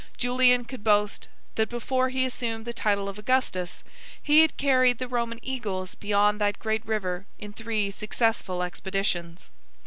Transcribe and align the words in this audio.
Julian 0.17 0.65
could 0.65 0.83
boast, 0.83 1.27
that 1.53 1.69
before 1.69 2.09
he 2.09 2.25
assumed 2.25 2.65
the 2.65 2.73
title 2.73 3.07
of 3.07 3.19
Augustus, 3.19 3.83
he 4.19 4.39
had 4.39 4.57
carried 4.57 4.97
the 4.97 5.07
Roman 5.07 5.37
eagles 5.43 5.93
beyond 5.93 6.41
that 6.41 6.57
great 6.57 6.83
river 6.87 7.27
in 7.37 7.53
three 7.53 7.91
successful 7.91 8.63
expeditions. 8.63 9.51